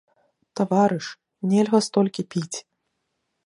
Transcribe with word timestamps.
Таварыш, 0.59 1.07
нельга 1.53 1.79
столькі 1.89 2.21
піць. 2.33 2.57